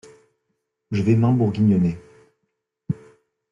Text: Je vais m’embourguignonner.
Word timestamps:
Je 0.89 1.03
vais 1.03 1.15
m’embourguignonner. 1.15 1.95